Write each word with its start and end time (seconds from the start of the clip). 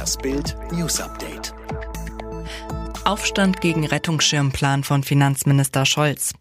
Das 0.00 0.16
Bild 0.16 0.56
News 0.72 0.98
Update. 0.98 1.52
Aufstand 3.04 3.60
gegen 3.60 3.84
Rettungsschirmplan 3.84 4.82
von 4.82 5.02
Finanzminister 5.02 5.84
Scholz. 5.84 6.32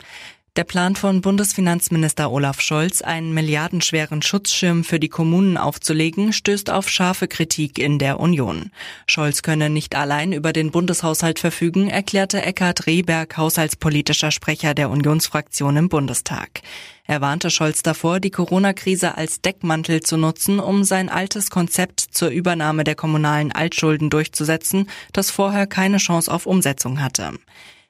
Der 0.59 0.65
Plan 0.65 0.97
von 0.97 1.21
Bundesfinanzminister 1.21 2.29
Olaf 2.29 2.59
Scholz, 2.59 3.01
einen 3.01 3.33
milliardenschweren 3.33 4.21
Schutzschirm 4.21 4.83
für 4.83 4.99
die 4.99 5.07
Kommunen 5.07 5.55
aufzulegen, 5.55 6.33
stößt 6.33 6.69
auf 6.69 6.89
scharfe 6.89 7.29
Kritik 7.29 7.79
in 7.79 7.97
der 7.97 8.19
Union. 8.19 8.69
Scholz 9.07 9.41
könne 9.41 9.69
nicht 9.69 9.95
allein 9.95 10.33
über 10.33 10.51
den 10.51 10.71
Bundeshaushalt 10.71 11.39
verfügen, 11.39 11.89
erklärte 11.89 12.41
Eckhard 12.41 12.87
Rehberg, 12.87 13.37
haushaltspolitischer 13.37 14.31
Sprecher 14.31 14.73
der 14.73 14.89
Unionsfraktion 14.89 15.77
im 15.77 15.87
Bundestag. 15.87 16.61
Er 17.05 17.21
warnte 17.21 17.51
Scholz 17.51 17.81
davor, 17.81 18.19
die 18.19 18.29
Corona-Krise 18.29 19.15
als 19.15 19.39
Deckmantel 19.39 20.01
zu 20.01 20.17
nutzen, 20.17 20.59
um 20.59 20.83
sein 20.83 21.07
altes 21.07 21.51
Konzept 21.51 22.01
zur 22.01 22.31
Übernahme 22.31 22.83
der 22.83 22.95
kommunalen 22.95 23.53
Altschulden 23.53 24.09
durchzusetzen, 24.09 24.89
das 25.13 25.31
vorher 25.31 25.67
keine 25.67 25.99
Chance 25.99 26.29
auf 26.29 26.45
Umsetzung 26.45 26.99
hatte. 26.99 27.31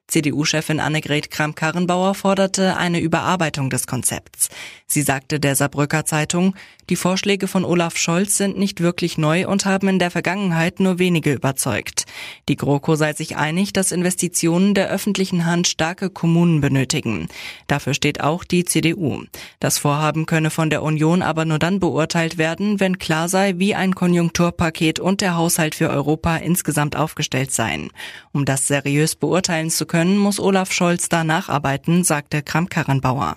CDU-Chefin 0.10 0.80
Annegret 0.80 1.32
Kramp-Karrenbauer 1.32 2.16
forderte 2.16 2.76
eine 2.76 3.00
Überarbeitung 3.00 3.70
des 3.70 3.88
Konzepts. 3.88 4.50
Sie 4.88 5.04
sagte 5.04 5.40
der 5.40 5.56
Saarbrücker 5.56 6.04
Zeitung, 6.06 6.56
die 6.90 6.96
Vorschläge 6.96 7.48
von 7.48 7.66
Olaf 7.66 7.98
Scholz 7.98 8.38
sind 8.38 8.58
nicht 8.58 8.82
wirklich 8.82 9.20
neu 9.20 9.48
und 9.48 9.66
haben 9.66 9.88
in 9.88 10.00
der 10.00 10.10
Vergangenheit 10.10 10.80
nur 10.80 10.98
wenige 10.98 11.34
überzeugt. 11.34 12.06
Die 12.48 12.56
GroKo 12.56 12.96
sei 12.96 13.14
sich 13.14 13.38
einig, 13.38 13.74
dass 13.74 13.92
Investitionen 13.92 14.74
der 14.74 14.90
öffentlichen 14.90 15.46
Hand 15.46 15.68
starke 15.68 16.10
Kommunen 16.10 16.62
benötigen. 16.62 17.28
Dafür 17.68 17.94
steht 17.94 18.22
auch 18.22 18.44
die 18.44 18.66
CDU. 18.66 19.24
Das 19.60 19.78
Vorhaben 19.78 20.26
könne 20.26 20.50
von 20.50 20.72
der 20.72 20.82
Union 20.82 21.22
aber 21.22 21.46
nur 21.46 21.60
dann 21.60 21.80
beurteilt 21.80 22.40
werden, 22.40 22.80
wenn 22.80 22.98
klar 22.98 23.30
sei, 23.30 23.54
wie 23.58 23.76
ein 23.76 23.94
Konjunkturpaket 23.94 25.00
und 25.00 25.22
der 25.22 25.36
Haushalt 25.36 25.76
für 25.76 25.92
Europa 25.92 26.38
insgesamt 26.38 26.96
aufgestellt 26.96 27.52
seien. 27.52 27.92
Um 28.32 28.46
das 28.46 28.68
seriös 28.68 29.16
beurteilen 29.16 29.70
zu 29.70 29.86
können, 29.86 29.99
muss 30.08 30.40
Olaf 30.40 30.72
Scholz 30.72 31.10
da 31.10 31.24
nacharbeiten, 31.24 32.04
sagte 32.04 32.42
Kramp-Karrenbauer. 32.42 33.36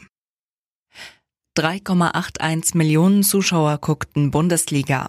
3,81 1.58 2.76
Millionen 2.76 3.22
Zuschauer 3.22 3.78
guckten 3.78 4.30
Bundesliga. 4.30 5.08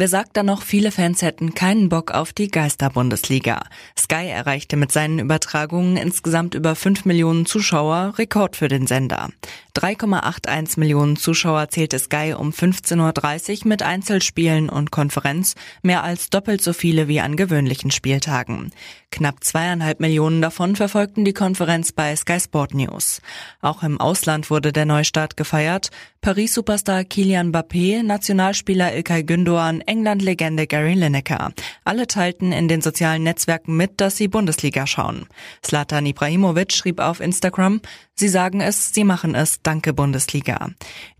Wer 0.00 0.08
sagt 0.08 0.36
da 0.36 0.42
noch, 0.42 0.62
viele 0.62 0.92
Fans 0.92 1.20
hätten 1.20 1.54
keinen 1.54 1.90
Bock 1.90 2.10
auf 2.10 2.32
die 2.32 2.48
Geister-Bundesliga? 2.48 3.62
Sky 3.98 4.28
erreichte 4.28 4.76
mit 4.76 4.92
seinen 4.92 5.18
Übertragungen 5.18 5.98
insgesamt 5.98 6.54
über 6.54 6.74
5 6.74 7.04
Millionen 7.04 7.44
Zuschauer, 7.44 8.14
Rekord 8.16 8.56
für 8.56 8.68
den 8.68 8.86
Sender. 8.86 9.28
3,81 9.74 10.78
Millionen 10.78 11.16
Zuschauer 11.16 11.68
zählte 11.68 11.98
Sky 11.98 12.34
um 12.36 12.50
15.30 12.50 13.62
Uhr 13.62 13.68
mit 13.68 13.82
Einzelspielen 13.82 14.68
und 14.68 14.90
Konferenz, 14.90 15.54
mehr 15.82 16.02
als 16.02 16.30
doppelt 16.30 16.62
so 16.62 16.72
viele 16.72 17.08
wie 17.08 17.20
an 17.20 17.36
gewöhnlichen 17.36 17.90
Spieltagen. 17.90 18.72
Knapp 19.12 19.42
zweieinhalb 19.42 20.00
Millionen 20.00 20.40
davon 20.40 20.76
verfolgten 20.76 21.24
die 21.24 21.32
Konferenz 21.32 21.92
bei 21.92 22.14
Sky 22.14 22.38
Sport 22.38 22.74
News. 22.74 23.20
Auch 23.60 23.82
im 23.82 24.00
Ausland 24.00 24.50
wurde 24.50 24.72
der 24.72 24.86
Neustart 24.86 25.36
gefeiert. 25.36 25.90
Paris-Superstar 26.20 27.04
Kilian 27.04 27.50
Mbappé, 27.50 28.02
Nationalspieler 28.02 28.94
Ilkay 28.94 29.22
Gündoğan, 29.22 29.80
England-Legende 29.80 30.66
Gary 30.66 30.94
Lineker. 30.94 31.52
Alle 31.84 32.06
teilten 32.06 32.52
in 32.52 32.68
den 32.68 32.82
sozialen 32.82 33.22
Netzwerken 33.22 33.76
mit, 33.76 34.00
dass 34.00 34.16
sie 34.16 34.28
Bundesliga 34.28 34.86
schauen. 34.86 35.26
Slatan 35.64 36.06
Ibrahimovic 36.06 36.72
schrieb 36.72 37.00
auf 37.00 37.20
Instagram, 37.20 37.80
Sie 38.20 38.28
sagen 38.28 38.60
es, 38.60 38.92
Sie 38.92 39.02
machen 39.02 39.34
es, 39.34 39.62
danke 39.62 39.94
Bundesliga. 39.94 40.72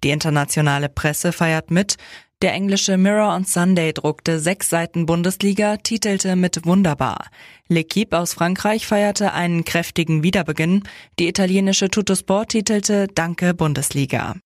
Die 0.05 0.11
internationale 0.11 0.91
Presse 0.91 1.33
feiert 1.33 1.71
mit, 1.71 1.97
der 2.43 2.53
englische 2.53 2.99
Mirror 2.99 3.35
on 3.35 3.47
Sunday 3.47 3.95
druckte 3.95 4.39
sechs 4.39 4.69
Seiten 4.69 5.07
Bundesliga, 5.07 5.79
titelte 5.79 6.37
mit 6.37 6.67
Wunderbar. 6.67 7.31
L'Equipe 7.71 8.19
aus 8.19 8.35
Frankreich 8.35 8.87
feierte 8.87 9.33
einen 9.33 9.65
kräftigen 9.65 10.23
Wiederbeginn. 10.23 10.83
Die 11.19 11.29
italienische 11.29 11.89
Tuttosport 11.89 12.51
titelte 12.51 13.09
Danke 13.09 13.55
Bundesliga. 13.55 14.37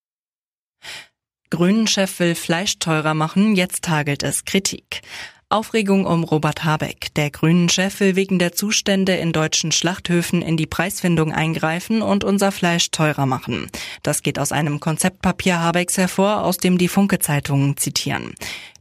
Grünen-Chef 1.50 2.20
will 2.20 2.36
Fleisch 2.36 2.78
teurer 2.78 3.14
machen, 3.14 3.56
jetzt 3.56 3.88
hagelt 3.88 4.22
es 4.22 4.44
Kritik. 4.44 5.02
Aufregung 5.48 6.06
um 6.06 6.24
Robert 6.24 6.64
Habeck. 6.64 7.14
Der 7.14 7.30
Grünen-Chef 7.30 8.00
will 8.00 8.16
wegen 8.16 8.38
der 8.38 8.52
Zustände 8.52 9.14
in 9.14 9.32
deutschen 9.32 9.72
Schlachthöfen 9.72 10.42
in 10.42 10.56
die 10.56 10.66
Preisfindung 10.66 11.32
eingreifen 11.32 12.02
und 12.02 12.24
unser 12.24 12.50
Fleisch 12.50 12.90
teurer 12.90 13.26
machen. 13.26 13.68
Das 14.02 14.22
geht 14.22 14.38
aus 14.38 14.52
einem 14.52 14.80
Konzeptpapier 14.80 15.60
Habecks 15.60 15.98
hervor, 15.98 16.42
aus 16.42 16.56
dem 16.56 16.78
die 16.78 16.88
Funke-Zeitungen 16.88 17.76
zitieren. 17.76 18.34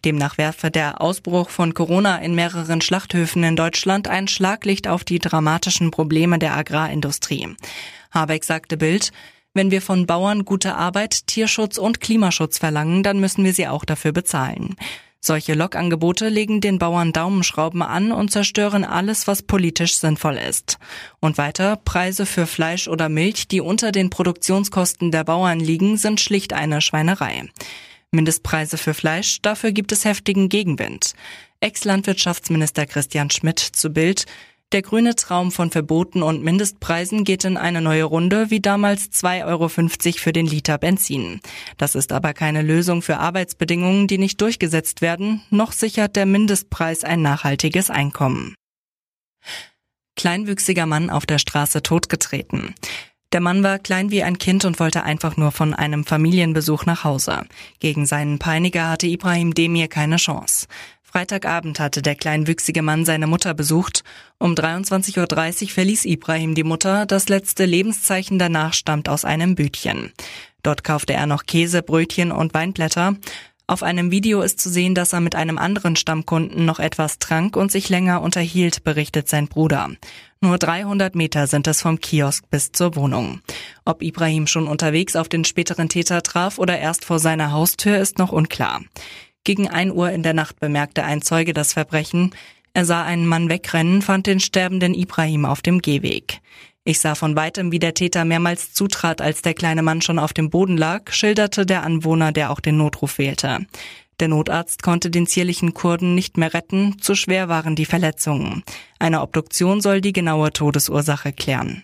Demnach 0.06 0.38
werfe 0.38 0.72
der 0.72 1.02
Ausbruch 1.02 1.50
von 1.50 1.74
Corona 1.74 2.18
in 2.18 2.34
mehreren 2.34 2.82
Schlachthöfen 2.82 3.44
in 3.44 3.56
Deutschland 3.56 4.08
ein 4.08 4.28
Schlaglicht 4.28 4.88
auf 4.88 5.04
die 5.04 5.20
dramatischen 5.20 5.92
Probleme 5.92 6.40
der 6.40 6.56
Agrarindustrie. 6.56 7.56
Habeck 8.12 8.44
sagte 8.44 8.78
Bild, 8.78 9.12
wenn 9.54 9.70
wir 9.70 9.82
von 9.82 10.08
Bauern 10.08 10.46
gute 10.46 10.76
Arbeit, 10.76 11.28
Tierschutz 11.28 11.78
und 11.78 12.02
Klimaschutz 12.02 12.58
verlangen, 12.58 13.04
dann 13.04 13.20
müssen 13.20 13.44
wir 13.44 13.54
sie 13.54 13.68
auch 13.68 13.86
dafür 13.86 14.12
bezahlen. 14.12 14.76
Solche 15.26 15.54
Lokangebote 15.54 16.28
legen 16.28 16.60
den 16.60 16.80
Bauern 16.80 17.14
Daumenschrauben 17.14 17.82
an 17.82 18.12
und 18.12 18.30
zerstören 18.30 18.84
alles, 18.84 19.26
was 19.26 19.42
politisch 19.42 19.96
sinnvoll 19.96 20.36
ist. 20.36 20.80
Und 21.22 21.38
weiter, 21.38 21.78
Preise 21.78 22.26
für 22.26 22.46
Fleisch 22.46 22.90
oder 22.90 23.08
Milch, 23.08 23.48
die 23.48 23.62
unter 23.62 23.94
den 23.94 24.10
Produktionskosten 24.10 25.12
der 25.12 25.24
Bauern 25.24 25.62
liegen, 25.62 25.96
sind 25.96 26.20
schlicht 26.20 26.52
eine 26.52 26.82
Schweinerei. 26.82 27.50
Mindestpreise 28.12 28.78
für 28.78 28.94
Fleisch, 28.94 29.42
dafür 29.42 29.72
gibt 29.72 29.94
es 29.94 30.04
heftigen 30.04 30.50
Gegenwind. 30.50 31.14
Ex-Landwirtschaftsminister 31.62 32.86
Christian 32.86 33.30
Schmidt 33.30 33.60
zu 33.60 33.92
Bild, 33.92 34.26
der 34.74 34.82
grüne 34.82 35.16
Traum 35.16 35.52
von 35.52 35.72
Verboten 35.72 36.24
und 36.24 36.44
Mindestpreisen 36.44 37.24
geht 37.24 37.46
in 37.46 37.58
eine 37.58 37.82
neue 37.82 38.04
Runde, 38.04 38.50
wie 38.50 38.60
damals 38.60 39.12
2,50 39.12 39.46
Euro 39.46 39.70
für 39.70 40.34
den 40.34 40.48
Liter 40.48 40.78
Benzin. 40.78 41.40
Das 41.78 41.96
ist 41.96 42.12
aber 42.12 42.34
keine 42.34 42.62
Lösung 42.62 43.02
für 43.02 43.18
Arbeitsbedingungen, 43.18 44.08
die 44.08 44.18
nicht 44.18 44.42
durchgesetzt 44.42 45.02
werden, 45.02 45.44
noch 45.50 45.72
sichert 45.72 46.16
der 46.16 46.26
Mindestpreis 46.26 47.04
ein 47.04 47.22
nachhaltiges 47.22 47.90
Einkommen. 47.90 48.56
Kleinwüchsiger 50.16 50.86
Mann 50.86 51.10
auf 51.10 51.26
der 51.26 51.38
Straße 51.38 51.84
totgetreten. 51.84 52.76
Der 53.34 53.42
Mann 53.42 53.64
war 53.64 53.80
klein 53.80 54.12
wie 54.12 54.22
ein 54.22 54.38
Kind 54.38 54.64
und 54.64 54.80
wollte 54.80 55.04
einfach 55.04 55.38
nur 55.38 55.52
von 55.52 55.74
einem 55.74 56.06
Familienbesuch 56.06 56.86
nach 56.86 57.04
Hause. 57.04 57.46
Gegen 57.80 58.06
seinen 58.06 58.38
Peiniger 58.38 58.90
hatte 58.90 59.08
Ibrahim 59.08 59.56
Demir 59.56 59.88
keine 59.88 60.18
Chance. 60.18 60.68
Freitagabend 61.14 61.80
hatte 61.80 62.02
der 62.02 62.16
kleinwüchsige 62.16 62.82
Mann 62.82 63.06
seine 63.06 63.28
Mutter 63.28 63.54
besucht. 63.54 64.04
Um 64.40 64.56
23.30 64.56 65.62
Uhr 65.62 65.70
verließ 65.70 66.06
Ibrahim 66.06 66.56
die 66.56 66.64
Mutter. 66.64 67.06
Das 67.06 67.30
letzte 67.30 67.66
Lebenszeichen 67.66 68.40
danach 68.40 68.74
stammt 68.74 69.08
aus 69.08 69.24
einem 69.24 69.54
Bütchen. 69.54 70.12
Dort 70.64 70.84
kaufte 70.84 71.14
er 71.14 71.28
noch 71.28 71.46
Käse, 71.46 71.84
Brötchen 71.84 72.32
und 72.32 72.56
Weinblätter. 72.56 73.16
Auf 73.68 73.84
einem 73.84 74.10
Video 74.10 74.42
ist 74.42 74.60
zu 74.60 74.72
sehen, 74.72 74.96
dass 74.96 75.14
er 75.14 75.20
mit 75.20 75.36
einem 75.36 75.60
anderen 75.60 75.96
Stammkunden 75.96 76.66
noch 76.66 76.80
etwas 76.80 77.20
trank 77.20 77.58
und 77.58 77.72
sich 77.72 77.90
länger 77.90 78.24
unterhielt, 78.24 78.84
berichtet 78.84 79.30
sein 79.30 79.48
Bruder. 79.48 79.92
Nur 80.42 80.58
300 80.58 81.14
Meter 81.14 81.46
sind 81.46 81.68
es 81.68 81.84
vom 81.84 82.00
Kiosk 82.00 82.50
bis 82.50 82.72
zur 82.72 82.96
Wohnung. 82.96 83.42
Ob 83.86 84.02
Ibrahim 84.02 84.48
schon 84.48 84.68
unterwegs 84.68 85.16
auf 85.16 85.30
den 85.30 85.46
späteren 85.46 85.90
Täter 85.90 86.24
traf 86.24 86.58
oder 86.58 86.80
erst 86.80 87.06
vor 87.06 87.20
seiner 87.20 87.52
Haustür, 87.52 88.00
ist 88.00 88.18
noch 88.18 88.32
unklar. 88.32 88.82
Gegen 89.44 89.68
ein 89.68 89.92
Uhr 89.92 90.12
in 90.12 90.24
der 90.24 90.34
Nacht 90.34 90.60
bemerkte 90.60 91.04
ein 91.04 91.22
Zeuge 91.22 91.54
das 91.54 91.74
Verbrechen. 91.74 92.34
Er 92.74 92.86
sah 92.86 93.04
einen 93.04 93.28
Mann 93.28 93.50
wegrennen, 93.50 94.02
fand 94.02 94.26
den 94.26 94.40
sterbenden 94.40 94.94
Ibrahim 94.94 95.46
auf 95.46 95.62
dem 95.62 95.82
Gehweg. 95.82 96.40
Ich 96.86 97.00
sah 97.00 97.16
von 97.16 97.36
weitem, 97.36 97.72
wie 97.72 97.80
der 97.80 97.94
Täter 97.94 98.26
mehrmals 98.26 98.74
zutrat, 98.74 99.22
als 99.22 99.42
der 99.42 99.54
kleine 99.54 99.84
Mann 99.84 100.02
schon 100.02 100.20
auf 100.20 100.34
dem 100.34 100.50
Boden 100.50 100.78
lag, 100.78 101.12
schilderte 101.12 101.66
der 101.66 101.84
Anwohner, 101.84 102.32
der 102.32 102.52
auch 102.52 102.60
den 102.60 102.78
Notruf 102.78 103.18
wählte. 103.18 103.66
Der 104.20 104.28
Notarzt 104.28 104.84
konnte 104.84 105.10
den 105.10 105.28
zierlichen 105.28 105.74
Kurden 105.74 106.14
nicht 106.16 106.38
mehr 106.38 106.54
retten, 106.54 107.00
zu 107.02 107.16
schwer 107.16 107.50
waren 107.50 107.76
die 107.76 107.86
Verletzungen. 107.86 108.64
Eine 109.00 109.22
Obduktion 109.22 109.82
soll 109.82 110.02
die 110.02 110.14
genaue 110.14 110.52
Todesursache 110.52 111.34
klären. 111.34 111.84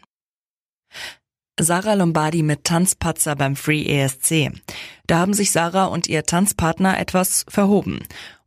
Sarah 1.61 1.95
Lombardi 1.95 2.41
mit 2.41 2.63
Tanzpatzer 2.63 3.35
beim 3.35 3.57
Free 3.57 3.83
ESC. 3.83 4.51
Da 5.07 5.19
haben 5.19 5.33
sich 5.33 5.51
Sarah 5.51 5.85
und 5.85 6.07
ihr 6.07 6.23
Tanzpartner 6.23 6.97
etwas 6.97 7.45
verhoben. 7.50 8.00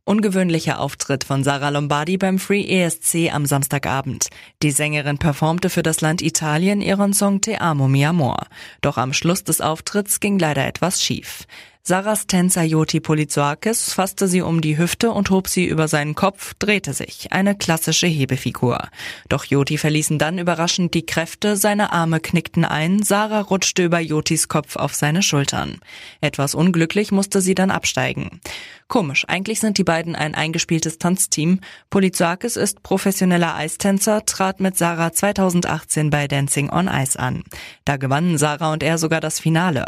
Ungewöhnlicher 0.03 0.79
Auftritt 0.79 1.23
von 1.23 1.43
Sarah 1.43 1.69
Lombardi 1.69 2.17
beim 2.17 2.39
Free 2.39 2.65
ESC 2.65 3.31
am 3.31 3.45
Samstagabend. 3.45 4.29
Die 4.63 4.71
Sängerin 4.71 5.19
performte 5.19 5.69
für 5.69 5.83
das 5.83 6.01
Land 6.01 6.23
Italien 6.23 6.81
ihren 6.81 7.13
Song 7.13 7.39
Te 7.39 7.61
amo 7.61 7.87
mi 7.87 8.03
amor. 8.03 8.47
Doch 8.81 8.97
am 8.97 9.13
Schluss 9.13 9.43
des 9.43 9.61
Auftritts 9.61 10.19
ging 10.19 10.39
leider 10.39 10.65
etwas 10.65 11.01
schief. 11.01 11.45
Tänzer 11.85 12.63
Joti 12.63 13.01
Polizoakis 13.01 13.91
fasste 13.91 14.29
sie 14.29 14.41
um 14.41 14.61
die 14.61 14.77
Hüfte 14.77 15.11
und 15.11 15.29
hob 15.29 15.49
sie 15.49 15.65
über 15.65 15.89
seinen 15.89 16.15
Kopf, 16.15 16.53
drehte 16.57 16.93
sich. 16.93 17.33
Eine 17.33 17.55
klassische 17.55 18.07
Hebefigur. 18.07 18.87
Doch 19.27 19.43
Joti 19.43 19.77
verließen 19.77 20.17
dann 20.17 20.39
überraschend 20.39 20.93
die 20.93 21.05
Kräfte, 21.05 21.57
seine 21.57 21.91
Arme 21.91 22.21
knickten 22.21 22.63
ein, 22.63 23.03
Sarah 23.03 23.41
rutschte 23.41 23.83
über 23.83 23.99
Jotis 23.99 24.47
Kopf 24.47 24.77
auf 24.77 24.93
seine 24.93 25.21
Schultern. 25.21 25.79
Etwas 26.21 26.55
unglücklich 26.55 27.11
musste 27.11 27.41
sie 27.41 27.53
dann 27.53 27.69
absteigen. 27.69 28.39
Komisch, 28.87 29.25
eigentlich 29.27 29.59
sind 29.59 29.77
die 29.77 29.83
beiden 29.83 30.15
ein 30.15 30.35
eingespieltes 30.35 30.99
Tanzteam. 30.99 31.59
Polizoakis 31.89 32.55
ist 32.55 32.81
professioneller 32.83 33.55
Eistänzer, 33.55 34.25
trat 34.25 34.61
mit 34.61 34.77
Sarah 34.77 35.11
2018 35.11 36.09
bei 36.11 36.29
Dancing 36.29 36.69
on 36.69 36.87
Ice 36.87 37.19
an. 37.19 37.43
Da 37.83 37.97
gewannen 37.97 38.37
Sarah 38.37 38.71
und 38.71 38.83
er 38.83 38.97
sogar 38.97 39.19
das 39.19 39.41
Finale. 39.41 39.85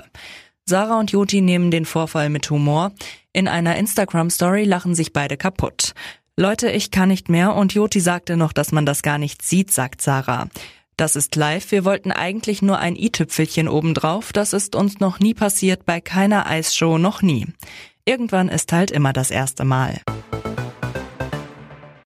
Sarah 0.68 1.00
und 1.00 1.12
Joti 1.12 1.42
nehmen 1.42 1.70
den 1.70 1.86
Vorfall 1.86 2.30
mit 2.30 2.50
Humor. 2.50 2.92
In 3.34 3.48
einer 3.48 3.76
Instagram-Story 3.76 4.64
lachen 4.64 4.96
sich 4.96 5.14
beide 5.14 5.38
kaputt. 5.38 5.94
Leute, 6.38 6.72
ich 6.72 6.90
kann 6.90 7.10
nicht 7.10 7.30
mehr 7.30 7.54
und 7.54 7.76
Joti 7.76 8.00
sagte 8.00 8.36
noch, 8.36 8.52
dass 8.52 8.72
man 8.72 8.84
das 8.84 9.04
gar 9.04 9.20
nicht 9.20 9.44
sieht, 9.44 9.72
sagt 9.72 10.02
Sarah. 10.02 10.48
Das 10.98 11.16
ist 11.16 11.36
live, 11.36 11.72
wir 11.72 11.86
wollten 11.86 12.12
eigentlich 12.12 12.64
nur 12.64 12.80
ein 12.80 12.96
i-Tüpfelchen 12.96 13.68
obendrauf, 13.68 14.34
das 14.34 14.54
ist 14.54 14.76
uns 14.76 15.00
noch 15.00 15.20
nie 15.20 15.34
passiert, 15.36 15.86
bei 15.86 16.02
keiner 16.02 16.48
Eisshow 16.48 16.98
noch 16.98 17.22
nie. 17.22 17.46
Irgendwann 18.06 18.50
ist 18.50 18.72
halt 18.72 18.90
immer 18.90 19.14
das 19.14 19.30
erste 19.30 19.66
Mal. 19.66 20.02